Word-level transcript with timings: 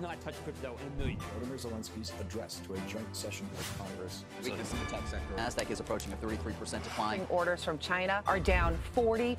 not 0.00 0.20
touched 0.20 0.42
crypto 0.44 0.74
in 0.80 0.92
a 0.92 0.96
million 0.96 1.18
years. 1.18 1.30
Vladimir 1.38 1.58
Zelensky's 1.58 2.12
address 2.20 2.60
to 2.66 2.74
a 2.74 2.78
joint 2.88 3.14
session 3.14 3.46
of 3.58 3.78
Congress. 3.78 4.24
Weakness 4.42 4.72
in 4.72 4.78
the 4.80 4.86
tech 4.86 5.06
sector. 5.06 5.34
NASDAQ 5.36 5.70
is 5.70 5.80
approaching 5.80 6.12
a 6.12 6.16
33% 6.16 6.82
decline. 6.82 7.26
Orders 7.28 7.64
from 7.64 7.78
China 7.78 8.22
are 8.26 8.40
down 8.40 8.76
40%. 8.96 9.36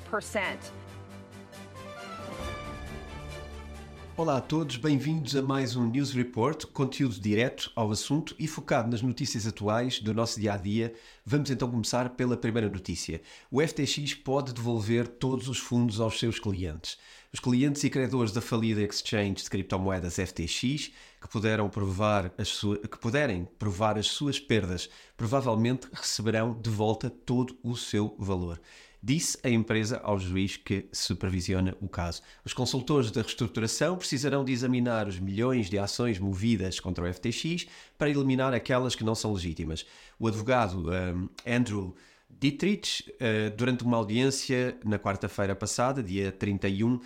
Olá 4.14 4.36
a 4.36 4.40
todos, 4.42 4.76
bem-vindos 4.76 5.34
a 5.34 5.40
mais 5.40 5.74
um 5.74 5.86
News 5.86 6.12
Report, 6.12 6.66
conteúdo 6.66 7.18
direto 7.18 7.72
ao 7.74 7.90
assunto 7.90 8.36
e 8.38 8.46
focado 8.46 8.90
nas 8.90 9.00
notícias 9.00 9.46
atuais 9.46 10.00
do 10.00 10.12
nosso 10.12 10.38
dia 10.38 10.52
a 10.52 10.56
dia. 10.58 10.92
Vamos 11.24 11.50
então 11.50 11.70
começar 11.70 12.10
pela 12.10 12.36
primeira 12.36 12.68
notícia. 12.68 13.22
O 13.50 13.60
FTX 13.60 14.12
pode 14.12 14.52
devolver 14.52 15.08
todos 15.08 15.48
os 15.48 15.58
fundos 15.58 15.98
aos 15.98 16.18
seus 16.18 16.38
clientes. 16.38 16.98
Os 17.32 17.40
clientes 17.40 17.82
e 17.82 17.88
credores 17.88 18.30
da 18.30 18.42
falida 18.42 18.82
exchange 18.82 19.44
de 19.44 19.48
criptomoedas 19.48 20.16
FTX, 20.16 20.90
que, 21.18 21.28
puderam 21.30 21.70
provar 21.70 22.30
as 22.36 22.48
sua, 22.48 22.76
que 22.76 22.98
puderem 22.98 23.48
provar 23.58 23.96
as 23.96 24.06
suas 24.08 24.38
perdas, 24.38 24.90
provavelmente 25.16 25.88
receberão 25.92 26.52
de 26.52 26.68
volta 26.68 27.08
todo 27.08 27.56
o 27.62 27.74
seu 27.74 28.14
valor 28.18 28.60
disse 29.02 29.36
a 29.42 29.50
empresa 29.50 30.00
ao 30.04 30.18
juiz 30.18 30.56
que 30.56 30.86
supervisiona 30.92 31.76
o 31.80 31.88
caso. 31.88 32.22
Os 32.44 32.54
consultores 32.54 33.10
da 33.10 33.20
reestruturação 33.20 33.96
precisarão 33.96 34.44
de 34.44 34.52
examinar 34.52 35.08
os 35.08 35.18
milhões 35.18 35.68
de 35.68 35.76
ações 35.76 36.20
movidas 36.20 36.78
contra 36.78 37.04
o 37.04 37.12
FTX 37.12 37.66
para 37.98 38.08
eliminar 38.08 38.54
aquelas 38.54 38.94
que 38.94 39.02
não 39.02 39.14
são 39.14 39.32
legítimas. 39.32 39.84
O 40.18 40.28
advogado 40.28 40.88
um, 40.88 41.28
Andrew 41.44 41.96
Dietrich, 42.40 43.10
uh, 43.10 43.56
durante 43.56 43.84
uma 43.84 43.96
audiência 43.96 44.76
na 44.84 44.98
quarta-feira 44.98 45.54
passada, 45.54 46.02
dia 46.02 46.32
31, 46.32 46.94
uh, 46.94 47.00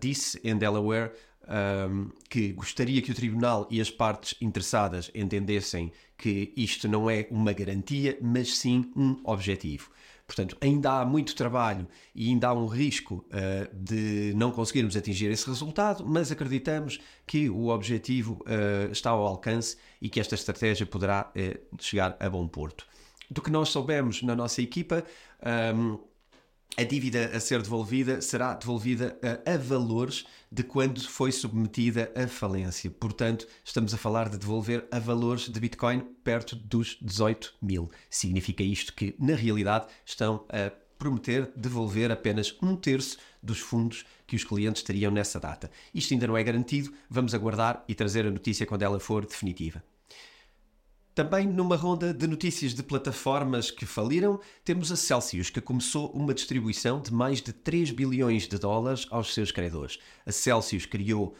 disse 0.00 0.40
em 0.44 0.56
Delaware 0.56 1.12
um, 1.48 2.10
que 2.28 2.52
gostaria 2.52 3.02
que 3.02 3.10
o 3.10 3.14
Tribunal 3.14 3.66
e 3.70 3.80
as 3.80 3.90
partes 3.90 4.34
interessadas 4.40 5.10
entendessem 5.14 5.92
que 6.16 6.52
isto 6.56 6.88
não 6.88 7.10
é 7.10 7.26
uma 7.30 7.52
garantia, 7.52 8.18
mas 8.20 8.56
sim 8.56 8.90
um 8.96 9.20
objetivo. 9.24 9.90
Portanto, 10.26 10.56
ainda 10.60 11.00
há 11.00 11.04
muito 11.04 11.34
trabalho 11.34 11.86
e 12.14 12.30
ainda 12.30 12.48
há 12.48 12.54
um 12.54 12.66
risco 12.66 13.26
uh, 13.28 13.74
de 13.74 14.32
não 14.34 14.50
conseguirmos 14.50 14.96
atingir 14.96 15.30
esse 15.30 15.46
resultado, 15.46 16.04
mas 16.06 16.32
acreditamos 16.32 16.98
que 17.26 17.50
o 17.50 17.68
objetivo 17.68 18.42
uh, 18.46 18.90
está 18.90 19.10
ao 19.10 19.26
alcance 19.26 19.76
e 20.00 20.08
que 20.08 20.18
esta 20.18 20.34
estratégia 20.34 20.86
poderá 20.86 21.30
uh, 21.30 21.82
chegar 21.82 22.16
a 22.18 22.30
bom 22.30 22.48
porto. 22.48 22.86
Do 23.34 23.42
que 23.42 23.50
nós 23.50 23.70
soubemos 23.70 24.22
na 24.22 24.36
nossa 24.36 24.62
equipa, 24.62 25.04
um, 25.74 25.98
a 26.76 26.84
dívida 26.84 27.32
a 27.34 27.40
ser 27.40 27.60
devolvida 27.60 28.20
será 28.20 28.54
devolvida 28.54 29.18
a, 29.44 29.54
a, 29.54 29.58
valores 29.58 30.24
de 30.52 30.62
quando 30.62 31.00
foi 31.00 31.32
submetida 31.32 32.12
à 32.14 32.28
falência. 32.28 32.88
Portanto, 32.92 33.44
estamos 33.64 33.92
a 33.92 33.96
falar 33.96 34.28
de 34.28 34.38
devolver 34.38 34.86
a 34.88 35.00
valores 35.00 35.48
de 35.48 35.58
Bitcoin 35.58 36.06
perto 36.22 36.54
dos 36.54 36.96
18 37.02 37.54
mil. 37.60 37.90
Significa 38.08 38.62
isto 38.62 38.94
que, 38.94 39.16
na 39.18 39.34
realidade, 39.34 39.88
estão 40.06 40.44
a 40.48 40.70
prometer 40.96 41.50
devolver 41.56 42.12
apenas 42.12 42.56
um 42.62 42.76
terço 42.76 43.18
dos 43.42 43.58
fundos 43.58 44.04
que 44.28 44.36
os 44.36 44.44
clientes 44.44 44.84
teriam 44.84 45.10
nessa 45.10 45.40
data. 45.40 45.68
Isto 45.92 46.14
ainda 46.14 46.28
não 46.28 46.36
é 46.36 46.44
garantido, 46.44 46.94
vamos 47.10 47.34
aguardar 47.34 47.82
e 47.88 47.96
trazer 47.96 48.26
a 48.26 48.30
notícia 48.30 48.64
quando 48.64 48.82
ela 48.82 49.00
for 49.00 49.26
definitiva. 49.26 49.82
Também 51.14 51.46
numa 51.46 51.76
ronda 51.76 52.12
de 52.12 52.26
notícias 52.26 52.74
de 52.74 52.82
plataformas 52.82 53.70
que 53.70 53.86
faliram, 53.86 54.40
temos 54.64 54.90
a 54.90 54.96
Celsius, 54.96 55.48
que 55.48 55.60
começou 55.60 56.10
uma 56.10 56.34
distribuição 56.34 57.00
de 57.00 57.14
mais 57.14 57.40
de 57.40 57.52
3 57.52 57.92
bilhões 57.92 58.48
de 58.48 58.58
dólares 58.58 59.06
aos 59.12 59.32
seus 59.32 59.52
credores. 59.52 60.00
A 60.26 60.32
Celsius 60.32 60.86
criou 60.86 61.36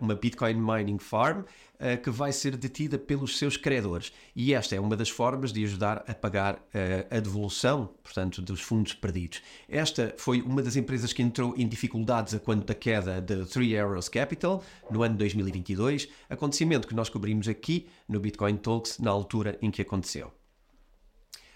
uma 0.00 0.14
Bitcoin 0.14 0.54
Mining 0.54 0.98
Farm 0.98 1.44
uh, 1.76 2.00
que 2.02 2.10
vai 2.10 2.32
ser 2.32 2.56
detida 2.56 2.98
pelos 2.98 3.38
seus 3.38 3.56
credores. 3.56 4.12
E 4.34 4.54
esta 4.54 4.74
é 4.74 4.80
uma 4.80 4.96
das 4.96 5.08
formas 5.08 5.52
de 5.52 5.64
ajudar 5.64 6.04
a 6.06 6.14
pagar 6.14 6.54
uh, 6.54 6.58
a 7.10 7.20
devolução, 7.20 7.90
portanto, 8.02 8.42
dos 8.42 8.60
fundos 8.60 8.94
perdidos. 8.94 9.42
Esta 9.68 10.14
foi 10.16 10.42
uma 10.42 10.62
das 10.62 10.76
empresas 10.76 11.12
que 11.12 11.22
entrou 11.22 11.54
em 11.56 11.66
dificuldades 11.66 12.34
a 12.34 12.54
da 12.54 12.74
queda 12.74 13.20
de 13.20 13.44
Three 13.46 13.76
Arrows 13.78 14.08
Capital 14.08 14.62
no 14.90 15.02
ano 15.02 15.16
2022, 15.16 16.08
acontecimento 16.28 16.88
que 16.88 16.94
nós 16.94 17.08
cobrimos 17.08 17.48
aqui 17.48 17.88
no 18.08 18.20
Bitcoin 18.20 18.56
Talks 18.56 18.98
na 18.98 19.10
altura 19.10 19.58
em 19.60 19.70
que 19.70 19.82
aconteceu. 19.82 20.32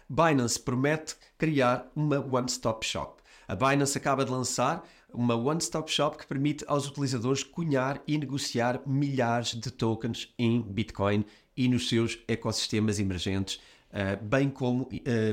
Binance 0.08 0.58
promete 0.58 1.14
criar 1.38 1.88
uma 1.94 2.18
one-stop 2.18 2.84
shop. 2.84 3.22
A 3.46 3.54
Binance 3.54 3.96
acaba 3.96 4.24
de 4.24 4.30
lançar 4.30 4.84
uma 5.12 5.34
one-stop 5.34 5.90
shop 5.90 6.18
que 6.18 6.26
permite 6.26 6.64
aos 6.66 6.86
utilizadores 6.86 7.42
cunhar 7.42 8.02
e 8.06 8.16
negociar 8.18 8.80
milhares 8.86 9.54
de 9.54 9.70
tokens 9.70 10.32
em 10.38 10.60
Bitcoin 10.62 11.24
e 11.56 11.68
nos 11.68 11.88
seus 11.88 12.18
ecossistemas 12.28 12.98
emergentes, 12.98 13.60
Uh, 13.90 14.24
bem 14.24 14.48
como 14.48 14.84
uh, 14.84 14.88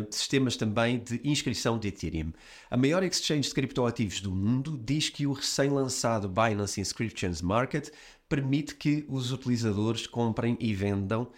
sistemas 0.10 0.58
também 0.58 0.98
de 0.98 1.22
inscrição 1.24 1.78
de 1.78 1.90
Ethereum. 1.90 2.34
A 2.72 2.76
maior 2.76 3.04
exchange 3.04 3.50
de 3.50 3.54
criptoativos 3.54 4.20
do 4.20 4.32
mundo 4.32 4.82
diz 4.84 5.10
que 5.10 5.28
o 5.28 5.34
recém-lançado 5.34 6.28
Binance 6.28 6.82
Inscriptions 6.82 7.40
Market 7.40 7.92
permite 8.28 8.74
que 8.74 9.06
os 9.08 9.32
utilizadores 9.32 10.08
comprem 10.08 10.58
e 10.60 10.74
vendam 10.74 11.30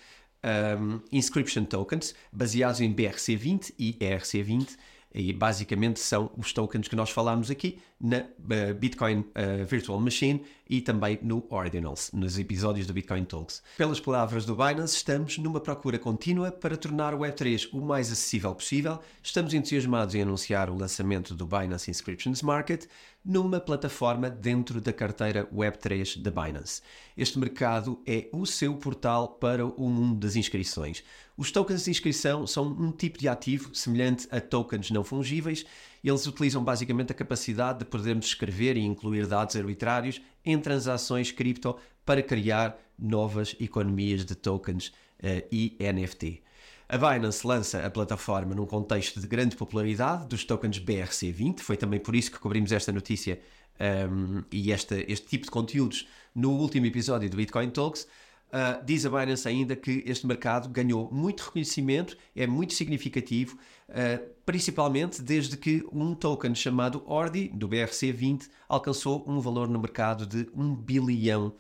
um, 0.79 1.01
inscription 1.11 1.65
tokens 1.65 2.15
baseados 2.31 2.81
em 2.81 2.93
BRC20 2.93 3.73
e 3.77 3.93
ERC20 3.99 4.77
e 5.13 5.33
basicamente 5.33 5.99
são 5.99 6.31
os 6.37 6.53
tokens 6.53 6.87
que 6.87 6.95
nós 6.95 7.09
falámos 7.09 7.49
aqui 7.49 7.79
na 7.99 8.19
uh, 8.19 8.73
Bitcoin 8.75 9.19
uh, 9.19 9.65
Virtual 9.65 9.99
Machine 9.99 10.43
e 10.69 10.79
também 10.79 11.17
no 11.23 11.43
Ordinals, 11.49 12.11
nos 12.13 12.37
episódios 12.37 12.85
do 12.85 12.93
Bitcoin 12.93 13.25
Talks. 13.25 13.63
Pelas 13.75 13.99
palavras 13.99 14.45
do 14.45 14.55
Binance, 14.55 14.95
estamos 14.95 15.39
numa 15.39 15.59
procura 15.59 15.97
contínua 15.97 16.51
para 16.51 16.77
tornar 16.77 17.15
o 17.15 17.19
Web3 17.19 17.69
o 17.73 17.81
mais 17.81 18.11
acessível 18.11 18.53
possível. 18.53 18.99
Estamos 19.23 19.53
entusiasmados 19.53 20.13
em 20.13 20.21
anunciar 20.21 20.69
o 20.69 20.77
lançamento 20.77 21.33
do 21.33 21.47
Binance 21.47 21.89
Inscriptions 21.89 22.43
Market 22.43 22.85
numa 23.25 23.59
plataforma 23.59 24.29
dentro 24.29 24.79
da 24.79 24.93
carteira 24.93 25.47
Web3 25.53 26.21
da 26.21 26.29
Binance. 26.29 26.81
Este 27.17 27.39
mercado 27.39 28.01
é 28.05 28.29
o 28.31 28.45
seu 28.45 28.75
portal 28.77 29.27
para 29.27 29.65
o 29.65 29.89
mundo 29.89 30.19
das 30.19 30.35
inscrições. 30.35 31.03
Os 31.35 31.51
tokens 31.51 31.85
de 31.85 31.91
inscrição 31.91 32.45
são 32.45 32.67
um 32.67 32.91
tipo 32.91 33.17
de 33.17 33.27
ativo 33.27 33.73
semelhante 33.73 34.27
a 34.29 34.39
tokens 34.39 34.91
não 34.91 35.03
fungíveis. 35.03 35.65
Eles 36.03 36.25
utilizam 36.25 36.63
basicamente 36.63 37.11
a 37.11 37.15
capacidade 37.15 37.79
de 37.79 37.85
podermos 37.85 38.25
escrever 38.25 38.77
e 38.77 38.81
incluir 38.81 39.27
dados 39.27 39.55
arbitrários 39.55 40.21
em 40.45 40.59
transações 40.59 41.31
cripto 41.31 41.75
para 42.05 42.23
criar 42.23 42.77
novas 42.97 43.55
economias 43.59 44.25
de 44.25 44.35
tokens 44.35 44.87
uh, 44.87 45.45
e 45.51 45.77
NFT. 45.79 46.41
A 46.87 46.97
Binance 46.97 47.45
lança 47.45 47.85
a 47.85 47.89
plataforma 47.89 48.55
num 48.55 48.65
contexto 48.65 49.19
de 49.19 49.27
grande 49.27 49.55
popularidade 49.55 50.27
dos 50.27 50.43
tokens 50.43 50.79
BRC20, 50.79 51.59
foi 51.59 51.77
também 51.77 51.99
por 51.99 52.15
isso 52.15 52.31
que 52.31 52.39
cobrimos 52.39 52.71
esta 52.71 52.91
notícia 52.91 53.39
um, 53.79 54.43
e 54.51 54.71
esta, 54.71 54.95
este 55.11 55.27
tipo 55.27 55.45
de 55.45 55.51
conteúdos 55.51 56.07
no 56.33 56.51
último 56.51 56.85
episódio 56.85 57.29
do 57.29 57.37
Bitcoin 57.37 57.69
Talks. 57.69 58.07
Uh, 58.49 58.83
diz 58.83 59.05
a 59.05 59.09
Binance 59.09 59.47
ainda 59.47 59.75
que 59.75 60.03
este 60.07 60.25
mercado 60.25 60.67
ganhou 60.69 61.07
muito 61.11 61.41
reconhecimento, 61.41 62.17
é 62.35 62.47
muito 62.47 62.73
significativo, 62.73 63.55
uh, 63.89 64.27
principalmente 64.43 65.21
desde 65.21 65.55
que 65.55 65.85
um 65.91 66.15
token 66.15 66.55
chamado 66.55 67.03
ORDI, 67.05 67.49
do 67.49 67.69
BRC20, 67.69 68.49
alcançou 68.67 69.23
um 69.27 69.39
valor 69.39 69.69
no 69.69 69.79
mercado 69.79 70.25
de 70.25 70.49
1 70.55 70.75
bilhão 70.75 71.53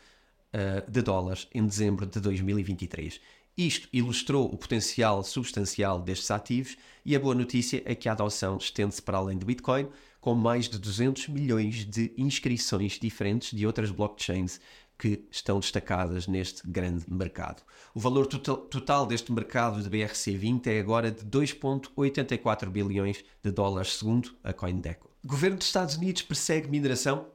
uh, 0.53 0.91
de 0.91 1.01
dólares 1.03 1.47
em 1.53 1.63
dezembro 1.63 2.07
de 2.07 2.19
2023. 2.19 3.21
Isto 3.55 3.87
ilustrou 3.93 4.45
o 4.45 4.57
potencial 4.57 5.21
substancial 5.21 5.99
destes 5.99 6.31
ativos 6.31 6.75
e 7.05 7.15
a 7.15 7.19
boa 7.19 7.35
notícia 7.35 7.83
é 7.85 7.93
que 7.93 8.09
a 8.09 8.13
adoção 8.13 8.57
estende-se 8.57 9.01
para 9.01 9.17
além 9.17 9.37
do 9.37 9.45
Bitcoin, 9.45 9.89
com 10.19 10.33
mais 10.33 10.67
de 10.67 10.79
200 10.79 11.27
milhões 11.27 11.85
de 11.85 12.13
inscrições 12.17 12.93
diferentes 12.93 13.55
de 13.55 13.67
outras 13.67 13.91
blockchains 13.91 14.59
que 14.99 15.25
estão 15.31 15.59
destacadas 15.59 16.27
neste 16.27 16.61
grande 16.69 17.05
mercado. 17.07 17.63
O 17.95 17.99
valor 17.99 18.27
total, 18.27 19.05
deste 19.07 19.31
mercado 19.31 19.81
de 19.81 19.89
BRC20 19.89 20.67
é 20.67 20.79
agora 20.79 21.09
de 21.09 21.23
2,84 21.25 22.69
bilhões 22.69 23.23
de 23.41 23.49
dólares, 23.49 23.95
segundo 23.95 24.35
a 24.43 24.51
CoinDeco. 24.51 25.09
O 25.23 25.27
governo 25.27 25.57
dos 25.57 25.67
Estados 25.67 25.95
Unidos 25.95 26.21
persegue 26.21 26.69
mineração 26.69 27.25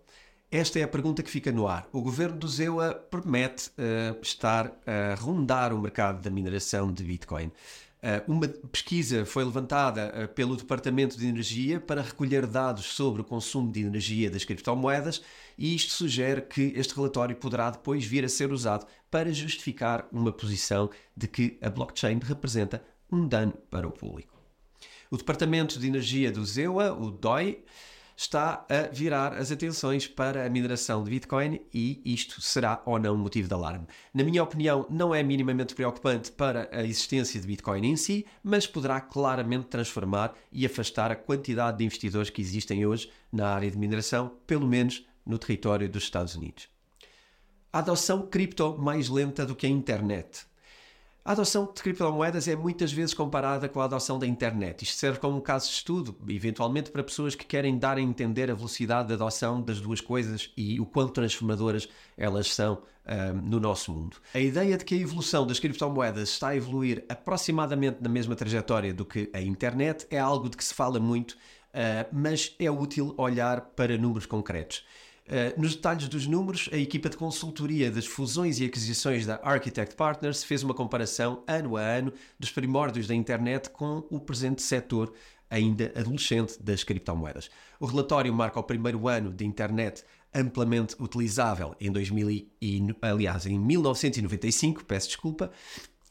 esta 0.55 0.79
é 0.79 0.85
a 0.85 0.89
pergunta 0.89 1.21
que 1.21 1.31
fica 1.31 1.51
no 1.51 1.67
ar. 1.67 1.89
O 1.91 2.01
governo 2.01 2.37
do 2.39 2.47
Zewa 2.47 2.95
promete 2.95 3.71
uh, 3.71 4.17
estar 4.23 4.73
a 4.87 5.17
rondar 5.17 5.73
o 5.73 5.81
mercado 5.81 6.23
da 6.23 6.31
mineração 6.31 6.93
de 6.93 7.03
Bitcoin. 7.03 7.51
Uh, 8.05 8.31
uma 8.31 8.47
pesquisa 8.47 9.25
foi 9.25 9.43
levantada 9.43 10.13
uh, 10.13 10.29
pelo 10.35 10.59
Departamento 10.59 11.17
de 11.17 11.27
Energia 11.27 11.81
para 11.81 12.03
recolher 12.03 12.47
dados 12.47 12.85
sobre 12.85 13.23
o 13.23 13.25
consumo 13.25 13.73
de 13.73 13.81
energia 13.81 14.31
das 14.31 14.45
criptomoedas 14.45 15.23
e 15.57 15.75
isto 15.75 15.95
sugere 15.95 16.43
que 16.43 16.75
este 16.77 16.95
relatório 16.95 17.35
poderá 17.35 17.71
depois 17.71 18.05
vir 18.05 18.23
a 18.23 18.29
ser 18.29 18.53
usado 18.53 18.87
para 19.11 19.33
justificar 19.33 20.07
uma 20.13 20.31
posição 20.31 20.91
de 21.17 21.27
que 21.27 21.57
a 21.63 21.71
blockchain 21.71 22.19
representa 22.23 22.85
um 23.11 23.27
dano 23.27 23.55
para 23.71 23.89
o 23.89 23.91
público. 23.91 24.35
O 25.11 25.17
Departamento 25.17 25.81
de 25.81 25.87
Energia 25.87 26.31
do 26.31 26.45
Zewa, 26.45 26.93
o 26.93 27.11
DOI, 27.11 27.65
está 28.17 28.65
a 28.69 28.89
virar 28.93 29.35
as 29.35 29.51
atenções 29.51 30.07
para 30.07 30.47
a 30.47 30.51
mineração 30.51 31.03
de 31.03 31.11
Bitcoin 31.11 31.61
e 31.73 32.01
isto 32.05 32.41
será 32.41 32.83
ou 32.87 32.99
não 32.99 33.17
motivo 33.17 33.49
de 33.49 33.55
alarme. 33.55 33.87
Na 34.13 34.23
minha 34.23 34.43
opinião, 34.43 34.87
não 34.89 35.15
é 35.15 35.23
minimamente 35.23 35.75
preocupante 35.75 36.31
para 36.31 36.69
a 36.73 36.85
existência 36.85 37.41
de 37.41 37.47
Bitcoin 37.47 37.87
em 37.87 37.97
si, 37.97 38.25
mas 38.43 38.67
poderá 38.67 39.01
claramente 39.01 39.67
transformar 39.67 40.35
e 40.53 40.65
afastar 40.65 41.11
a 41.11 41.17
quantidade 41.17 41.79
de 41.79 41.85
investidores 41.85 42.31
que 42.31 42.41
existem 42.41 42.87
hoje 42.87 43.11
na 43.33 43.49
área 43.49 43.71
de 43.71 43.79
mineração, 43.79 44.33
pelo 44.47 44.67
menos 44.67 45.05
no 45.27 45.39
território 45.39 45.89
dos 45.89 46.05
Estados 46.05 46.35
Unidos. 46.35 46.69
A 47.73 47.81
adoção 47.81 48.27
cripto 48.29 48.79
mais 48.79 49.09
lenta 49.09 49.45
do 49.45 49.57
que 49.57 49.67
a 49.67 49.71
internet. 49.71 50.47
A 51.27 51.33
adoção 51.33 51.73
de 51.75 51.83
criptomoedas 51.83 52.47
é 52.49 52.55
muitas 52.55 52.93
vezes 52.93 53.15
comparada 53.15 53.67
com 53.67 53.81
a 53.81 53.85
adoção 53.85 54.19
da 54.19 54.27
internet. 54.27 54.83
Isto 54.83 54.99
serve 54.99 55.19
como 55.19 55.39
um 55.39 55.41
caso 55.41 55.69
de 55.69 55.73
estudo, 55.73 56.15
eventualmente 56.29 56.91
para 56.91 57.03
pessoas 57.03 57.35
que 57.35 57.47
querem 57.47 57.79
dar 57.79 57.97
a 57.97 58.01
entender 58.03 58.51
a 58.51 58.55
velocidade 58.55 59.09
de 59.09 59.15
adoção 59.15 59.63
das 59.63 59.81
duas 59.81 60.03
coisas 60.03 60.53
e 60.55 60.79
o 60.79 60.85
quão 60.85 61.09
transformadoras 61.09 61.89
elas 62.15 62.53
são 62.53 62.83
um, 63.07 63.41
no 63.41 63.59
nosso 63.59 63.91
mundo. 63.91 64.19
A 64.35 64.39
ideia 64.39 64.77
de 64.77 64.85
que 64.85 64.95
a 64.97 64.99
evolução 64.99 65.47
das 65.47 65.59
criptomoedas 65.59 66.29
está 66.29 66.49
a 66.49 66.57
evoluir 66.57 67.07
aproximadamente 67.09 68.03
na 68.03 68.09
mesma 68.11 68.37
trajetória 68.37 68.93
do 68.93 69.07
que 69.07 69.31
a 69.33 69.41
internet 69.41 70.07
é 70.11 70.19
algo 70.19 70.51
de 70.51 70.59
que 70.59 70.65
se 70.65 70.75
fala 70.75 71.01
muito, 71.01 71.33
uh, 71.33 72.07
mas 72.13 72.55
é 72.59 72.71
útil 72.71 73.15
olhar 73.17 73.63
para 73.63 73.97
números 73.97 74.27
concretos. 74.27 74.85
Uh, 75.27 75.59
nos 75.59 75.75
detalhes 75.75 76.07
dos 76.07 76.27
números, 76.27 76.69
a 76.71 76.77
equipa 76.77 77.09
de 77.09 77.17
consultoria 77.17 77.91
das 77.91 78.05
fusões 78.05 78.61
e 78.61 78.65
aquisições 78.67 79.25
da 79.25 79.41
Architect 79.43 79.95
Partners 79.95 80.45
fez 80.45 80.63
uma 80.63 80.75
comparação 80.75 81.43
ano 81.47 81.79
a 81.79 81.81
ano 81.81 82.13
dos 82.39 82.51
primórdios 82.51 83.07
da 83.07 83.15
internet 83.15 83.71
com 83.71 84.07
o 84.11 84.21
presente 84.21 84.61
setor 84.61 85.15
ainda 85.49 85.93
adolescente 85.97 86.63
das 86.63 86.85
criptomoedas. 86.85 87.49
O 87.81 87.87
relatório 87.87 88.35
marca 88.35 88.61
o 88.61 88.63
primeiro 88.63 89.09
ano 89.09 89.33
de 89.33 89.47
internet 89.47 90.05
amplamente 90.35 90.97
utilizável 90.99 91.75
em 91.81 91.91
2000 91.91 92.31
e, 92.61 92.83
aliás, 93.01 93.47
em 93.47 93.59
1995, 93.59 94.85
peço 94.85 95.09
desculpa, 95.09 95.51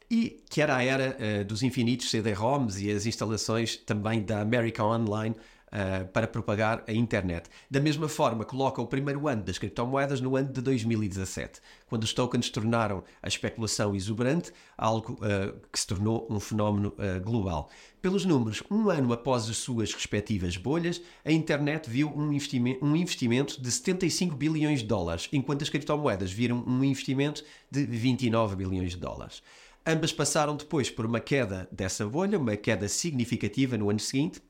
e 0.10 0.42
que 0.50 0.62
era 0.62 0.78
a 0.78 0.84
era 0.84 1.18
uh, 1.20 1.46
dos 1.46 1.62
infinitos 1.62 2.10
CD-ROMs 2.10 2.82
e 2.84 2.90
as 2.90 3.06
instalações 3.06 3.78
também 3.78 4.24
da 4.24 4.42
America 4.42 4.84
Online 4.84 5.36
uh, 5.74 6.08
para 6.08 6.28
propagar 6.28 6.84
a 6.88 6.94
internet. 6.94 7.50
Da 7.70 7.80
mesma 7.80 8.08
forma, 8.08 8.46
coloca 8.46 8.82
o 8.82 8.88
primeiro 8.88 9.28
ano 9.28 9.44
das 9.44 9.58
criptomoedas 9.58 10.22
no 10.22 10.36
ano 10.36 10.52
de 10.52 10.62
2017, 10.62 11.60
quando 11.88 12.04
os 12.04 12.14
tokens 12.14 12.50
tornaram 12.50 13.04
a 13.22 13.28
especulação 13.28 13.96
exuberante, 13.96 14.52
algo 14.78 15.14
uh, 15.14 15.60
que 15.72 15.80
se 15.80 15.88
tornou 15.88 16.28
um 16.30 16.40
fenómeno 16.40 16.94
uh, 16.98 17.22
global. 17.24 17.70
Pelos 18.02 18.26
números, 18.26 18.62
um 18.70 18.90
ano 18.90 19.14
após 19.14 19.50
as 19.50 19.58
suas 19.58 19.94
respectivas 19.94 20.58
bolhas, 20.58 21.02
a 21.26 21.32
internet 21.32 21.90
viu 21.90 22.10
um 22.10 22.34
um 22.82 22.96
investimento 22.96 23.62
de 23.62 23.72
75 23.72 24.36
bilhões 24.36 24.80
de 24.80 24.86
dólares, 24.86 25.30
enquanto 25.32 25.62
as 25.62 25.70
criptomoedas 25.70 26.32
viram 26.32 26.64
um 26.68 26.84
investimento 26.84 27.44
de 27.72 27.86
29 27.86 28.56
bilhões 28.56 28.92
de 28.92 28.98
dólares. 28.98 29.42
Ambas 29.86 30.14
passaram 30.14 30.56
depois 30.56 30.90
por 30.90 31.06
uma 31.06 31.20
queda 31.20 31.68
dessa 31.72 32.06
bolha, 32.08 32.40
uma 32.40 32.56
queda 32.56 32.88
significativa 32.88 33.78
no 33.78 33.90
ano 33.90 34.00
seguinte, 34.00 34.42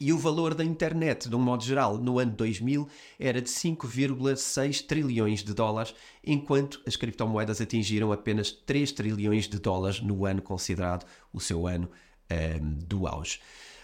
e 0.00 0.12
o 0.12 0.18
valor 0.18 0.54
da 0.54 0.64
internet, 0.64 1.28
de 1.28 1.34
um 1.34 1.40
modo 1.40 1.64
geral, 1.64 1.98
no 1.98 2.18
ano 2.18 2.32
2000 2.32 2.88
era 3.18 3.40
de 3.42 3.48
5,6 3.48 4.86
trilhões 4.86 5.42
de 5.42 5.52
dólares, 5.52 5.94
enquanto 6.24 6.80
as 6.86 6.96
criptomoedas 6.96 7.60
atingiram 7.60 8.12
apenas 8.12 8.52
3 8.52 8.92
trilhões 8.92 9.48
de 9.48 9.58
dólares 9.58 10.00
no 10.00 10.24
ano 10.24 10.40
considerado 10.40 11.06
o 11.32 11.40
seu 11.40 11.66
ano 11.66 11.90
um, 12.30 12.34
ehm, 12.34 12.78
do 12.86 13.06
auge. 13.06 13.40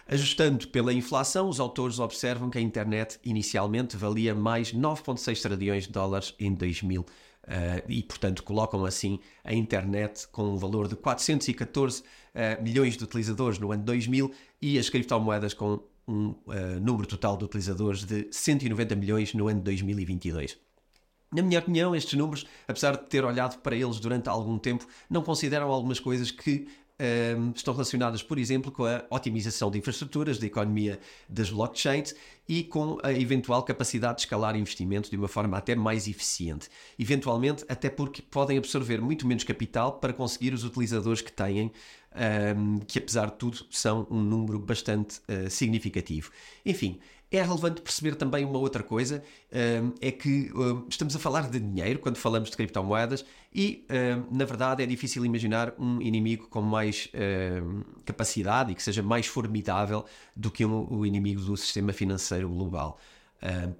Ajustando 0.06 0.68
pela 0.68 0.92
inflação, 0.92 1.48
os 1.48 1.58
autores 1.58 1.98
observam 1.98 2.50
que 2.50 2.58
a 2.58 2.60
internet 2.60 3.18
inicialmente 3.24 3.96
valia 3.96 4.34
mais 4.34 4.72
9,6 4.72 5.40
trilhões 5.40 5.86
de 5.86 5.92
dólares 5.92 6.34
em 6.38 6.52
2000 6.52 7.00
uh, 7.00 7.06
eh, 7.46 7.84
e, 7.88 8.02
portanto, 8.02 8.42
colocam 8.42 8.84
assim 8.84 9.18
a 9.42 9.54
internet 9.54 10.28
com 10.28 10.44
um 10.44 10.56
valor 10.58 10.88
de 10.88 10.96
414 10.96 12.02
uh, 12.02 12.04
eh, 12.34 12.60
milhões 12.60 12.98
de 12.98 13.04
utilizadores 13.04 13.58
no 13.58 13.72
ano 13.72 13.82
2000 13.82 14.30
e 14.60 14.78
as 14.78 14.90
criptomoedas 14.90 15.54
com 15.54 15.80
um 16.06 16.30
uh, 16.30 16.80
número 16.80 17.06
total 17.06 17.36
de 17.36 17.44
utilizadores 17.44 18.04
de 18.04 18.28
190 18.30 18.94
milhões 18.96 19.34
no 19.34 19.48
ano 19.48 19.58
de 19.58 19.64
2022. 19.64 20.58
Na 21.32 21.42
minha 21.42 21.58
opinião, 21.58 21.96
estes 21.96 22.16
números, 22.16 22.46
apesar 22.68 22.96
de 22.96 23.06
ter 23.08 23.24
olhado 23.24 23.58
para 23.58 23.74
eles 23.74 23.98
durante 23.98 24.28
algum 24.28 24.56
tempo, 24.56 24.86
não 25.10 25.22
consideram 25.22 25.70
algumas 25.70 25.98
coisas 25.98 26.30
que 26.30 26.68
estão 27.54 27.74
relacionadas, 27.74 28.22
por 28.22 28.38
exemplo, 28.38 28.70
com 28.70 28.84
a 28.84 29.04
otimização 29.10 29.70
de 29.70 29.78
infraestruturas, 29.78 30.38
da 30.38 30.46
economia 30.46 31.00
das 31.28 31.50
blockchains 31.50 32.14
e 32.48 32.62
com 32.62 32.98
a 33.02 33.12
eventual 33.12 33.62
capacidade 33.64 34.16
de 34.16 34.20
escalar 34.22 34.54
investimentos 34.56 35.10
de 35.10 35.16
uma 35.16 35.26
forma 35.26 35.56
até 35.58 35.74
mais 35.74 36.06
eficiente. 36.06 36.68
Eventualmente, 36.98 37.64
até 37.68 37.90
porque 37.90 38.22
podem 38.22 38.58
absorver 38.58 39.00
muito 39.00 39.26
menos 39.26 39.42
capital 39.42 39.94
para 39.94 40.12
conseguir 40.12 40.54
os 40.54 40.62
utilizadores 40.62 41.20
que 41.20 41.32
têm, 41.32 41.72
que 42.86 42.98
apesar 42.98 43.26
de 43.26 43.36
tudo 43.38 43.66
são 43.70 44.06
um 44.10 44.20
número 44.20 44.58
bastante 44.58 45.20
uh, 45.28 45.50
significativo. 45.50 46.30
Enfim, 46.64 47.00
é 47.36 47.42
relevante 47.42 47.80
perceber 47.80 48.14
também 48.14 48.44
uma 48.44 48.58
outra 48.58 48.82
coisa, 48.82 49.22
é 50.00 50.10
que 50.10 50.50
estamos 50.88 51.14
a 51.14 51.18
falar 51.18 51.48
de 51.48 51.60
dinheiro 51.60 51.98
quando 51.98 52.16
falamos 52.16 52.50
de 52.50 52.56
criptomoedas 52.56 53.24
e, 53.52 53.84
na 54.30 54.44
verdade, 54.44 54.82
é 54.82 54.86
difícil 54.86 55.24
imaginar 55.24 55.72
um 55.78 56.00
inimigo 56.00 56.48
com 56.48 56.60
mais 56.60 57.08
capacidade 58.04 58.72
e 58.72 58.74
que 58.74 58.82
seja 58.82 59.02
mais 59.02 59.26
formidável 59.26 60.04
do 60.34 60.50
que 60.50 60.64
o 60.64 61.06
inimigo 61.06 61.40
do 61.40 61.56
sistema 61.56 61.92
financeiro 61.92 62.48
global. 62.48 62.98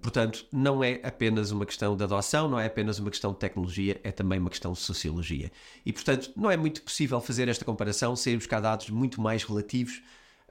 portanto, 0.03 0.47
não 0.53 0.83
é 0.85 1.01
apenas 1.03 1.51
uma 1.51 1.65
questão 1.65 1.97
de 1.97 2.05
adoção, 2.05 2.49
não 2.49 2.59
é 2.59 2.67
apenas 2.67 2.99
uma 2.99 3.11
questão 3.11 3.33
de 3.33 3.39
tecnologia, 3.39 4.01
é 4.05 4.13
também 4.13 4.39
uma 4.39 4.51
questão 4.51 4.73
de 4.73 4.79
sociologia. 4.79 5.51
E, 5.85 5.93
portanto, 5.93 6.31
não 6.37 6.51
é 6.51 6.57
muito 6.57 6.83
possível 6.83 7.21
fazer 7.21 7.49
esta 7.49 7.65
comparação 7.65 8.15
sem 8.15 8.37
buscar 8.37 8.61
dados 8.61 8.91
muito 8.91 9.21
mais 9.21 9.43
relativos 9.43 10.03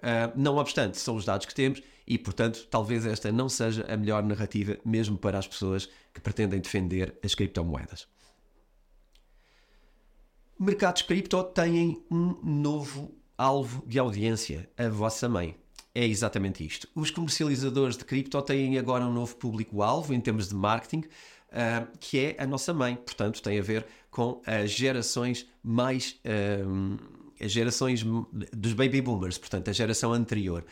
Uh, 0.04 0.34
não 0.36 0.58
obstante, 0.58 0.98
são 0.98 1.16
os 1.16 1.24
dados 1.24 1.46
que 1.46 1.56
temos 1.56 1.82
e, 2.06 2.18
portanto, 2.18 2.68
talvez 2.70 3.06
esta 3.06 3.32
não 3.32 3.48
seja 3.48 3.86
a 3.88 3.96
melhor 3.96 4.22
narrativa, 4.22 4.78
mesmo 4.84 5.18
para 5.18 5.40
as 5.40 5.48
pessoas 5.48 5.88
que 6.14 6.20
pretendem 6.20 6.60
defender 6.60 7.18
as 7.24 7.34
criptomoedas. 7.34 8.06
Mercados 10.60 11.02
cripto 11.02 11.42
têm 11.46 12.04
um 12.12 12.38
novo 12.44 13.16
alvo 13.38 13.84
de 13.88 13.98
audiência, 13.98 14.70
a 14.78 14.90
vossa 14.90 15.30
mãe. 15.30 15.56
É 15.96 16.06
exatamente 16.06 16.66
isto. 16.66 16.88
Os 16.94 17.10
comercializadores 17.10 17.96
de 17.96 18.04
cripto 18.04 18.42
têm 18.42 18.78
agora 18.78 19.06
um 19.06 19.14
novo 19.14 19.36
público-alvo 19.38 20.14
em 20.14 20.20
termos 20.20 20.50
de 20.50 20.56
marketing, 20.56 21.06
uh, 21.50 21.98
que 22.00 22.20
é 22.20 22.36
a 22.38 22.46
nossa 22.46 22.74
mãe. 22.74 22.96
Portanto, 22.96 23.42
tem 23.42 23.58
a 23.58 23.62
ver 23.62 23.86
com 24.12 24.42
as 24.46 24.72
gerações 24.72 25.48
mais. 25.64 26.20
Uh, 26.26 27.23
as 27.44 27.52
gerações 27.52 28.04
dos 28.52 28.74
baby 28.74 29.02
boomers, 29.02 29.38
portanto, 29.38 29.70
a 29.70 29.74
geração 29.74 30.14
anterior. 30.14 30.66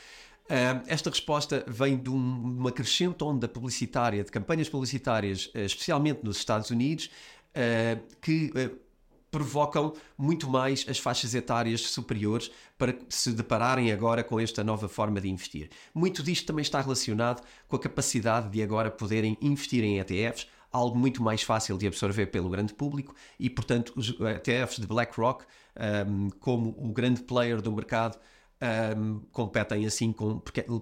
Uh, 0.46 0.84
esta 0.88 1.10
resposta 1.10 1.63
vem 1.68 1.98
de 1.98 2.10
um, 2.10 2.16
uma 2.16 2.72
crescente 2.72 3.24
onda 3.24 3.48
publicitária, 3.48 4.24
de 4.24 4.32
campanhas 4.32 4.68
publicitárias, 4.68 5.46
uh, 5.56 5.60
especialmente 5.60 6.22
nos 6.24 6.38
Estados 6.38 6.70
Unidos, 6.72 7.10
uh, 7.56 8.01
que 8.20 8.51
provocam 9.32 9.94
muito 10.18 10.50
mais 10.50 10.86
as 10.90 11.00
faixas 11.00 11.34
etárias 11.34 11.80
superiores 11.82 12.51
para 12.78 12.94
se 13.08 13.32
depararem 13.32 13.90
agora 13.90 14.25
com 14.25 14.38
esta 14.38 14.62
nova 14.62 14.90
forma 14.90 15.22
de 15.22 15.30
investir. 15.30 15.70
Muito 15.96 16.22
disto 16.22 16.46
também 16.46 16.63
está 16.63 16.82
relacionado 16.82 17.42
com 17.70 17.78
a 17.78 17.80
capacidade 17.80 18.50
de 18.50 18.62
agora 18.62 18.92
poderem 18.92 19.38
investir 19.42 19.86
em 19.86 20.00
ETFs, 20.00 20.48
algo 20.72 20.98
muito 20.98 21.22
mais 21.22 21.44
fácil 21.44 21.78
de 21.78 21.88
absorver 21.88 22.28
pelo 22.28 22.50
grande 22.50 22.74
público 22.74 23.16
e, 23.40 23.50
portanto, 23.50 23.94
os 23.96 24.10
ETFs 24.10 24.80
de 24.80 24.88
BlackRock 24.88 25.46
um, 26.08 26.30
como 26.40 26.75
o 26.78 26.92
grande 26.92 27.22
player 27.22 27.62
do 27.62 27.72
mercado, 27.72 28.18
um, 28.98 29.20
competem 29.32 29.86
assim 29.86 30.12
com 30.12 30.39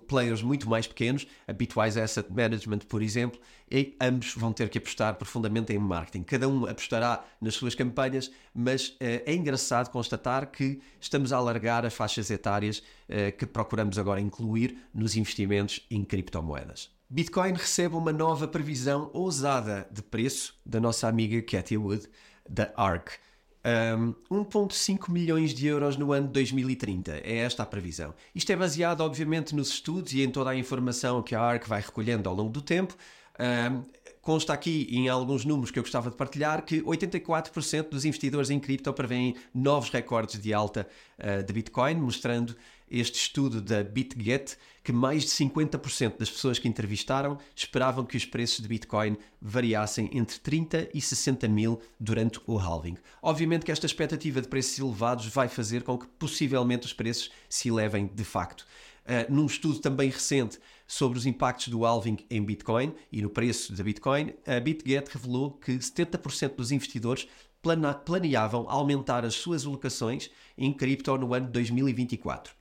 players 0.08 0.42
muito 0.42 0.70
mais 0.70 0.88
pequenos, 0.88 1.26
a 1.48 1.54
Bitwise 1.54 2.00
Asset 2.00 2.32
Management, 2.32 2.80
por 2.80 3.02
exemplo, 3.02 3.40
e 3.72 3.96
ambos 4.02 4.34
vão 4.36 4.52
ter 4.52 4.70
que 4.70 4.78
apostar 4.78 5.16
profundamente 5.16 5.72
em 5.74 5.78
marketing. 5.78 6.24
Cada 6.24 6.48
um 6.48 6.66
apostará 6.66 7.24
nas 7.40 7.56
suas 7.56 7.76
campanhas, 7.76 8.32
mas 8.54 8.90
uh, 8.90 8.96
é 9.26 9.34
engraçado 9.34 9.90
constatar 9.90 10.52
que 10.52 10.82
estamos 11.00 11.32
a 11.32 11.38
alargar 11.38 11.86
as 11.86 11.94
faixas 11.94 12.30
etárias 12.30 12.80
uh, 12.80 13.36
que 13.38 13.46
procuramos 13.46 13.98
agora 13.98 14.20
incluir 14.20 14.78
nos 14.94 15.16
investimentos 15.16 15.86
em 15.90 16.04
criptomoedas. 16.04 16.90
Bitcoin 17.10 17.54
recebe 17.54 17.96
uma 17.96 18.14
nova 18.14 18.48
previsão 18.48 19.10
ousada 19.14 19.88
de 19.92 20.04
preço 20.04 20.60
da 20.64 20.80
nossa 20.80 21.08
amiga 21.08 21.42
Cathy 21.42 21.76
Wood, 21.76 22.08
da 22.48 22.72
ARK. 22.76 23.20
Um, 23.66 24.14
1,5 24.32 25.10
milhões 25.12 25.54
de 25.54 25.68
euros 25.68 25.98
no 25.98 26.14
ano 26.14 26.28
de 26.28 26.34
2030. 26.34 27.18
É 27.24 27.38
esta 27.38 27.64
a 27.64 27.66
previsão. 27.66 28.14
Isto 28.34 28.52
é 28.52 28.56
baseado, 28.56 29.02
obviamente, 29.02 29.54
nos 29.54 29.70
estudos 29.70 30.14
e 30.14 30.24
em 30.24 30.32
toda 30.32 30.52
a 30.52 30.56
informação 30.56 31.22
que 31.22 31.36
a 31.36 31.42
ARC 31.42 31.68
vai 31.68 31.82
recolhendo 31.82 32.30
ao 32.30 32.36
longo 32.36 32.52
do 32.52 32.62
tempo, 32.62 32.96
um, 33.40 33.84
consta 34.30 34.54
aqui 34.54 34.88
em 34.92 35.10
alguns 35.10 35.44
números 35.44 35.72
que 35.72 35.80
eu 35.80 35.82
gostava 35.82 36.12
de 36.12 36.16
partilhar 36.16 36.64
que 36.64 36.84
84% 36.84 37.90
dos 37.90 38.06
investidores 38.06 38.52
em 38.52 38.60
cripto 38.60 38.94
prevêem 38.94 39.36
novos 39.52 39.90
recordes 39.90 40.40
de 40.40 40.54
alta 40.54 40.88
uh, 41.18 41.44
de 41.44 41.52
Bitcoin, 41.52 41.96
mostrando 41.96 42.56
este 42.92 43.18
estudo 43.18 43.60
da 43.60 43.84
BitGet 43.84 44.56
que 44.84 44.92
mais 44.92 45.24
de 45.24 45.30
50% 45.30 46.20
das 46.20 46.30
pessoas 46.30 46.60
que 46.60 46.68
entrevistaram 46.68 47.40
esperavam 47.56 48.06
que 48.06 48.16
os 48.16 48.24
preços 48.24 48.62
de 48.62 48.68
Bitcoin 48.68 49.18
variassem 49.42 50.12
entre 50.14 50.38
30 50.38 50.90
e 50.94 51.02
60 51.02 51.48
mil 51.48 51.82
durante 52.00 52.40
o 52.46 52.60
halving. 52.60 52.98
Obviamente 53.24 53.66
que 53.66 53.72
esta 53.72 53.88
expectativa 53.88 54.40
de 54.44 54.48
preços 54.48 54.78
elevados 54.78 55.26
vai 55.26 55.48
fazer 55.48 55.82
com 55.82 55.98
que 55.98 56.06
possivelmente 56.06 56.86
os 56.86 56.94
preços 56.94 57.32
se 57.50 57.70
elevem 57.70 58.06
de 58.06 58.24
facto. 58.24 58.68
Uh, 59.06 59.34
num 59.34 59.48
estudo 59.48 59.80
também 59.80 60.08
recente 60.08 60.60
sobre 60.90 61.20
os 61.20 61.28
impactos 61.28 61.68
do 61.68 61.86
halving 61.86 62.18
em 62.32 62.44
Bitcoin 62.44 62.96
e 63.12 63.22
no 63.22 63.30
preço 63.30 63.74
da 63.74 63.84
Bitcoin, 63.84 64.34
a 64.46 64.60
BitGet 64.60 65.08
revelou 65.14 65.52
que 65.52 65.74
70% 65.74 66.56
dos 66.56 66.72
investidores 66.72 67.28
planeavam 68.04 68.68
aumentar 68.68 69.24
as 69.24 69.36
suas 69.36 69.68
alocações 69.68 70.32
em 70.58 70.74
cripto 70.74 71.16
no 71.16 71.32
ano 71.36 71.48
2024 71.48 72.59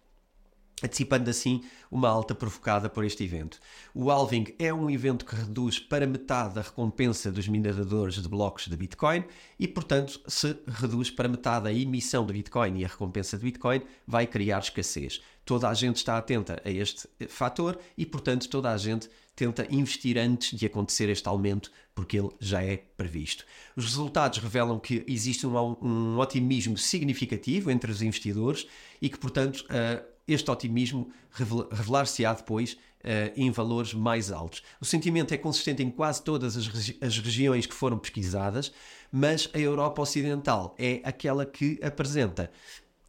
antecipando 0.82 1.28
assim 1.28 1.62
uma 1.90 2.08
alta 2.08 2.34
provocada 2.34 2.88
por 2.88 3.04
este 3.04 3.24
evento. 3.24 3.58
O 3.94 4.10
halving 4.10 4.54
é 4.58 4.72
um 4.72 4.88
evento 4.88 5.24
que 5.24 5.34
reduz 5.34 5.78
para 5.78 6.06
metade 6.06 6.58
a 6.58 6.62
recompensa 6.62 7.30
dos 7.32 7.48
mineradores 7.48 8.22
de 8.22 8.28
blocos 8.28 8.68
de 8.68 8.76
Bitcoin 8.76 9.24
e, 9.58 9.66
portanto, 9.66 10.20
se 10.26 10.56
reduz 10.66 11.10
para 11.10 11.28
metade 11.28 11.68
a 11.68 11.72
emissão 11.72 12.24
de 12.24 12.32
Bitcoin 12.32 12.78
e 12.78 12.84
a 12.84 12.88
recompensa 12.88 13.36
de 13.36 13.44
Bitcoin, 13.44 13.82
vai 14.06 14.26
criar 14.26 14.60
escassez. 14.60 15.20
Toda 15.44 15.68
a 15.68 15.74
gente 15.74 15.96
está 15.96 16.18
atenta 16.18 16.60
a 16.64 16.70
este 16.70 17.08
fator 17.28 17.78
e, 17.96 18.04
portanto, 18.04 18.48
toda 18.48 18.70
a 18.70 18.76
gente 18.76 19.08
tenta 19.34 19.66
investir 19.70 20.18
antes 20.18 20.58
de 20.58 20.66
acontecer 20.66 21.08
este 21.08 21.28
aumento, 21.28 21.70
porque 21.94 22.18
ele 22.18 22.30
já 22.40 22.60
é 22.60 22.76
previsto. 22.76 23.44
Os 23.76 23.84
resultados 23.84 24.40
revelam 24.40 24.80
que 24.80 25.04
existe 25.06 25.46
um, 25.46 25.56
um 25.80 26.18
otimismo 26.18 26.76
significativo 26.76 27.70
entre 27.70 27.90
os 27.90 28.02
investidores 28.02 28.66
e 29.00 29.08
que, 29.08 29.16
portanto, 29.16 29.64
uh, 29.66 30.17
este 30.28 30.50
otimismo 30.50 31.10
revelar-se-á 31.30 32.32
depois 32.34 32.74
uh, 32.74 33.32
em 33.34 33.50
valores 33.50 33.94
mais 33.94 34.30
altos. 34.30 34.62
O 34.80 34.84
sentimento 34.84 35.32
é 35.32 35.38
consistente 35.38 35.82
em 35.82 35.90
quase 35.90 36.22
todas 36.22 36.56
as, 36.56 36.68
regi 36.68 36.98
as 37.00 37.18
regiões 37.18 37.66
que 37.66 37.74
foram 37.74 37.98
pesquisadas, 37.98 38.72
mas 39.10 39.48
a 39.54 39.58
Europa 39.58 40.02
Ocidental 40.02 40.74
é 40.78 41.00
aquela 41.02 41.46
que 41.46 41.80
apresenta 41.82 42.50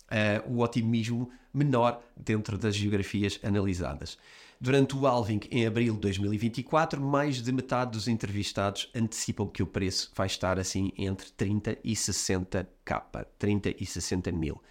uh, 0.10 0.52
o 0.52 0.62
otimismo 0.62 1.30
menor 1.54 2.02
dentro 2.16 2.58
das 2.58 2.76
geografias 2.76 3.40
analisadas. 3.44 4.18
Durante 4.62 4.94
o 4.94 5.08
halving 5.08 5.40
em 5.50 5.66
abril 5.66 5.94
de 5.94 6.02
2024, 6.02 7.02
mais 7.02 7.42
de 7.42 7.50
metade 7.50 7.92
dos 7.92 8.10
entrevistados 8.10 8.92
antecipam 8.94 9.48
que 9.48 9.64
o 9.64 9.68
preço 9.68 10.12
vai 10.14 10.28
estar 10.28 10.60
assim 10.60 10.92
entre 10.98 11.32
30 11.32 11.78
e 11.82 11.96
60 11.96 12.70
k, 12.84 13.26
30 13.38 13.76
e 13.80 13.86
60 13.86 14.32
mil. 14.34 14.62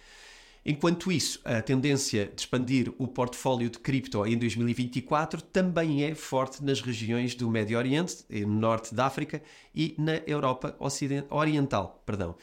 Enquanto 0.65 1.11
isso, 1.11 1.39
a 1.45 1.61
tendência 1.61 2.25
de 2.35 2.41
expandir 2.41 2.93
o 2.97 3.07
portfólio 3.07 3.69
de 3.69 3.79
cripto 3.79 4.25
em 4.25 4.37
2024 4.37 5.41
também 5.41 6.03
é 6.03 6.13
forte 6.13 6.63
nas 6.63 6.81
regiões 6.81 7.33
do 7.33 7.49
Médio 7.49 7.77
Oriente, 7.77 8.25
no 8.29 8.59
norte 8.59 8.93
da 8.93 9.05
África 9.05 9.41
e 9.73 9.95
na 9.97 10.15
Europa 10.27 10.75
Oriental. 11.29 12.03
Perdão. 12.05 12.35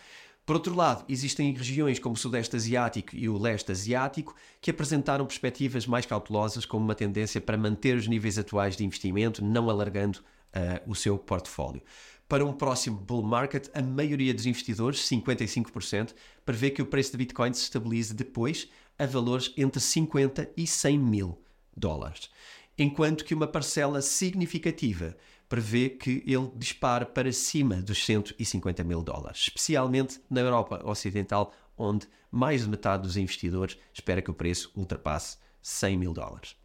Por 0.47 0.55
outro 0.55 0.77
lado, 0.77 1.05
existem 1.09 1.53
regiões 1.53 1.99
como 1.99 2.15
o 2.15 2.19
Sudeste 2.19 2.55
Asiático 2.55 3.17
e 3.17 3.29
o 3.29 3.37
Leste 3.37 3.73
Asiático 3.73 4.33
que 4.61 4.71
apresentaram 4.71 5.27
perspectivas 5.27 5.89
mais 5.89 6.07
cautelosas 6.07 6.65
como 6.65 6.85
uma 6.85 6.95
tendência 6.95 7.41
para 7.41 7.57
manter 7.57 7.97
os 7.97 8.07
níveis 8.07 8.39
atuais 8.39 8.77
de 8.77 8.85
investimento, 8.85 9.45
não 9.45 9.69
alargando 9.69 10.21
uh, 10.21 10.89
o 10.91 10.95
seu 10.95 11.19
portfólio. 11.19 11.83
Para 12.29 12.45
um 12.45 12.53
próximo 12.53 12.99
bull 12.99 13.23
market, 13.23 13.69
a 13.73 13.81
maioria 13.81 14.35
dos 14.35 14.47
investidores, 14.47 15.01
55%, 15.09 16.13
prevê 16.45 16.71
que 16.71 16.83
o 16.83 16.87
preço 16.87 17.13
de 17.13 17.19
Bitcoin 17.19 17.53
se 17.55 17.63
estabilize 17.63 18.13
depois 18.13 18.69
a 18.99 19.07
valores 19.07 19.53
entre 19.57 19.81
50 19.81 20.51
e 20.57 20.67
100 20.67 20.99
mil 20.99 21.41
dólares, 21.77 22.29
enquanto 22.77 23.25
que 23.25 23.35
uma 23.35 23.47
parcela 23.47 24.03
significativa 24.03 25.17
prevê 25.49 25.89
que 25.89 26.25
ele 26.27 26.51
dispare 26.57 27.07
para 27.07 27.33
cima 27.33 27.77
dos 27.77 28.05
150 28.05 28.83
mil 28.83 29.03
dólares, 29.03 29.43
especialmente 29.43 30.21
na 30.29 30.41
Europa 30.41 30.83
Ocidental, 30.85 31.53
onde 31.79 32.09
mais 32.29 32.63
de 32.63 32.69
metade 32.69 33.05
dos 33.05 33.17
investidores 33.17 33.79
espera 33.93 34.21
que 34.21 34.31
o 34.33 34.35
preço 34.35 34.73
ultrapasse 34.75 35.39
100 35.63 35.97
mil 35.97 36.13
dólares. 36.13 36.57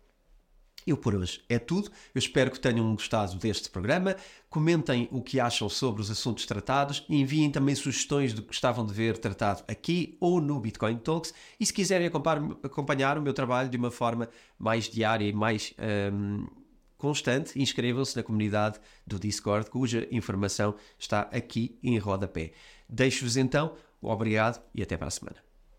Eu 0.86 0.98
por 0.98 1.16
hoje 1.16 1.44
é 1.48 1.60
tudo. 1.60 1.90
Eu 2.14 2.20
espero 2.20 2.52
que 2.52 2.60
tenham 2.60 2.94
gostado 2.94 3.36
deste 3.38 3.70
programa. 3.70 4.16
Comentem 4.50 5.08
o 5.12 5.22
que 5.22 5.40
acham 5.40 5.70
sobre 5.70 6.02
os 6.02 6.10
assuntos 6.10 6.46
tratados 6.46 7.06
e 7.08 7.20
enviem 7.20 7.52
também 7.52 7.76
sugestões 7.76 8.34
do 8.34 8.42
que 8.42 8.48
gostavam 8.48 8.86
de 8.86 8.94
ver 8.94 9.18
tratado 9.18 9.64
aqui 9.68 10.18
ou 10.20 10.42
no 10.42 10.60
Bitcoin 10.60 10.98
Talks. 10.98 11.34
E 11.60 11.66
se 11.66 11.74
quiserem 11.74 12.08
acompanhar 12.08 13.18
o 13.18 13.22
meu 13.22 13.34
trabalho 13.34 13.70
de 13.70 13.78
uma 13.78 13.92
forma 13.92 14.30
mais 14.58 14.90
diária 14.90 15.26
e 15.26 15.34
mais 15.34 15.74
um, 16.14 16.48
constante, 16.98 17.60
inscrevam-se 17.60 18.16
na 18.16 18.24
comunidade 18.24 18.80
do 19.06 19.20
Discord, 19.20 19.70
cuja 19.70 20.08
informação 20.12 20.76
está 21.00 21.22
aqui 21.32 21.78
em 21.82 21.98
rodapé. 21.98 22.52
Deixo-vos 22.88 23.38
então, 23.38 23.76
obrigado 24.02 24.62
e 24.76 24.84
até 24.84 24.98
para 24.98 25.08
a 25.08 25.12
semana. 25.12 25.51